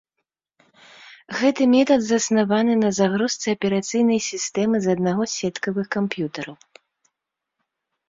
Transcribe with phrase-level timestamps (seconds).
[1.41, 6.55] Гэты метад заснаваны на загрузцы аперацыйнай сістэмы з аднаго з сеткавых камп'ютараў.